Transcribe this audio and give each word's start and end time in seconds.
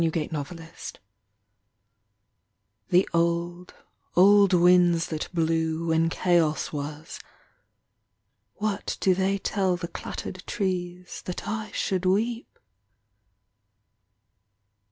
NIGHT 0.03 0.31
WINDS 0.33 0.93
The 2.89 3.07
old 3.13 3.75
Old 4.15 4.51
winds 4.51 5.05
that 5.09 5.29
blew 5.31 5.89
When 5.89 6.09
chaos 6.09 6.73
was, 6.73 7.19
what 8.55 8.97
do 8.99 9.13
They 9.13 9.37
tell 9.37 9.77
the 9.77 9.87
clattered 9.87 10.41
trees 10.47 11.21
that 11.25 11.47
I 11.47 11.69
Should 11.69 12.07
weep? 12.07 12.57